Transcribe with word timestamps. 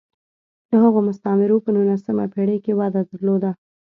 د 0.69 0.71
هغو 0.83 0.99
مستعمرو 1.07 1.57
په 1.65 1.69
نولسمه 1.75 2.25
پېړۍ 2.33 2.57
کې 2.65 2.77
وده 2.79 3.01
درلوده. 3.09 3.51